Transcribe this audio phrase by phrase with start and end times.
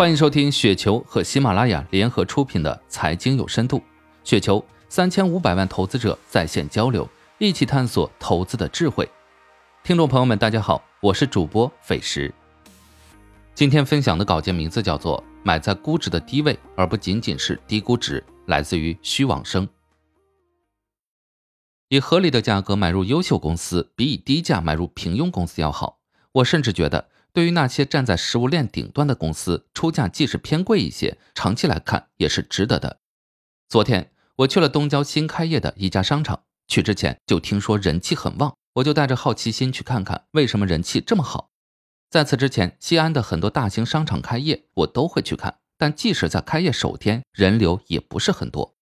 [0.00, 3.76] 欢迎收听雪球和喜马拉雅联合出品的《财经有深度》，
[4.24, 9.06] 雪球三千五百万投资者在线交流，一起探索投资的智慧。
[9.84, 12.32] 听众朋友们，大家好，我是主播斐石。
[13.54, 19.68] 今天分享的稿件名字叫做《买在估值的低位，而不仅仅是低估值》，来自于虚往生。
[21.88, 25.98] 以合理的价格买入优秀公司，比以低价买入平庸公司要好。
[26.32, 27.10] 我甚至觉得。
[27.32, 32.98] 对于那些站在食物链顶端的公司，出价即使偏贵一些，长期来看也是值得的。
[33.68, 41.50] 昨天我去了东郊新开业的一家商场，去之前就听说人气很旺，我就带着好奇心去看看为什么人气这么好。
[42.08, 48.74] 在此之前，西安的很多大型商场开业，我都会去看，但即使在开业首天，人流也不是很多。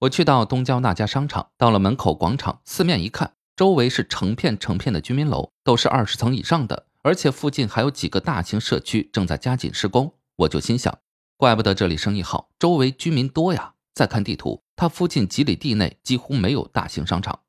[0.00, 6.87] 我去到东郊那家商场，到了门口广场，四面一看，周围是成片成片的居民楼，都是二十层以上的。
[7.02, 10.98] 而且附近还有几个大型社区正在加紧施工，我就心想，
[11.36, 13.74] 怪不得这里生意好，周围居民多呀。
[13.94, 17.40] 再看地图，它附近几里地内几乎没有大型商场。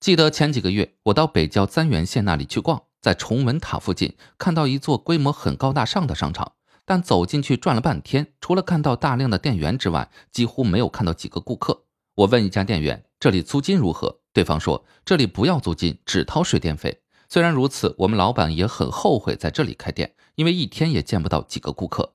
[0.00, 6.52] 记得前几个月我到北郊三原县那里去逛，在崇文塔附近看到一座规模很高大上的商场，
[6.84, 11.84] 但走进去转了半天，除了看到大量的店员之外，几乎没有看到几个顾客。
[12.16, 14.20] 我问一家店员，这里租金如何？
[14.32, 17.02] 对方说，这里不要租金，只掏水电费。
[17.28, 22.14] 虽然如此，我们老板也很后悔在这里开店，因为一天也见不到几个顾客。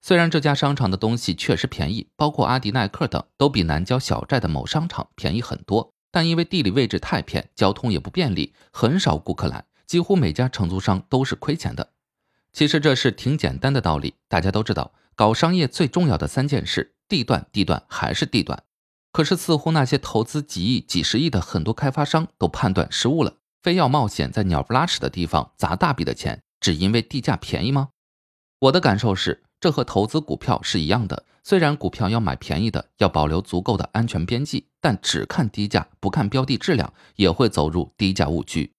[0.00, 11.92] 虽然这家商场的东西确实便宜，包括阿迪耐克等都比南郊小寨的某商场便宜很多，但因为地理位置太偏，交通也不便利，很少顾客来，几乎每家承租商都是亏钱的。
[12.52, 18.62] 其实这是挺简单的道理，大家都知道，搞商业最重要的三件事：地段、地段还是地段。
[19.10, 23.34] 可是似乎那些投资几亿、几十亿的很多开发商都判断失误了。
[23.62, 27.90] 非要冒险在鸟不拉屎的地方砸大笔的钱，只因为地价便宜吗？
[28.58, 31.24] 我的感受是，这和投资股票是一样的。
[31.44, 38.72] 虽然股票要买便宜的，要保留足够的安全边际，但只看低价不看标的质量，也会走入低价误区。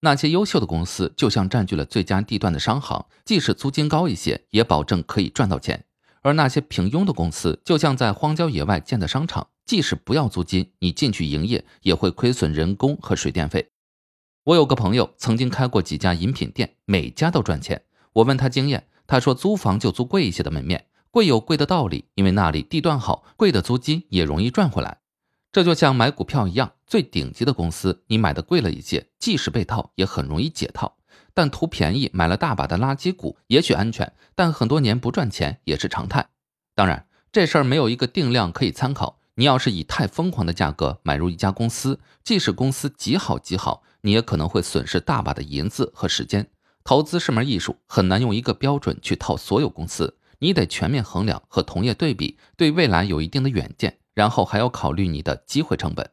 [0.00, 5.78] 那些优秀的公司就像占据了最佳地段的商行，即使租金高一些，也保证可以赚到钱；
[6.22, 13.70] 而那些平庸的公司，就像在荒郊野外建的商场，即使不要租金，你进去营业也会亏损人工和水电费。
[14.46, 17.82] 我有个朋友曾经开过几家饮品店，每家都赚钱。
[18.12, 24.98] 我问他经验，他说租房就租贵一些的门面，贵有贵的道理，因为那里地段好，贵的租金也容易赚回来。
[25.50, 30.96] 这就像买股票一样，最顶级的公司你买的贵了一些，即使被套也很容易解套。
[31.34, 36.24] 但图便宜买了大把的垃圾股，也许安全，但很多年不赚钱也是常态。
[36.76, 39.18] 当然，这事儿没有一个定量可以参考。
[39.38, 46.48] 你要是以太疯狂的价格买入一家公司，即使公司极好极好，你也可能会损失大把的银子和时间。
[46.84, 56.08] 投资是门艺术，很难用一个标准去套所有公司，你得全面衡量和同业对比，对未来有一定的远见，然后还要考虑你的机会成本。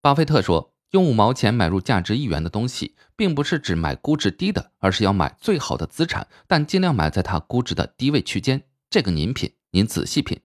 [0.00, 8.62] 巴菲特说，用五毛钱买入价值一元的东西，并不是指买估值低的，而是要买最好的资产，但尽量买在它估值的低位区间。
[8.88, 10.40] 这个您品，您仔细品。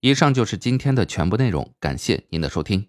[0.00, 2.88] 以上就是今天的全部内容，感谢您的收听。